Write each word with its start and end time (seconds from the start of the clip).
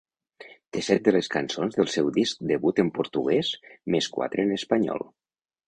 Té 0.77 0.81
set 0.87 1.03
de 1.07 1.13
les 1.15 1.29
cançons 1.33 1.77
del 1.81 1.91
seu 1.97 2.09
disc 2.17 2.43
debut 2.53 2.83
en 2.85 2.91
portuguès 2.97 3.53
més 3.97 4.11
quatre 4.19 4.49
en 4.51 4.59
espanyol. 4.59 5.09